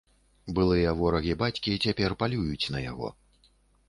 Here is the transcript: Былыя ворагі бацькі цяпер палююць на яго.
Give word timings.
Былыя 0.59 0.93
ворагі 1.01 1.35
бацькі 1.41 1.77
цяпер 1.85 2.15
палююць 2.21 2.71
на 2.77 2.81
яго. 2.87 3.13